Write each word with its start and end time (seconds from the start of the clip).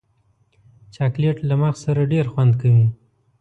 چاکلېټ 0.95 1.37
له 1.49 1.55
مغز 1.61 1.79
سره 1.85 2.01
ډېر 2.13 2.25
خوند 2.33 2.53
کوي. 2.61 2.87